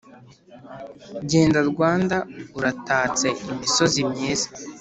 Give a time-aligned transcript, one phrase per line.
[1.29, 2.17] Genda Rwanda
[2.57, 3.27] uratatse!
[3.51, 4.49] Imisozi myiza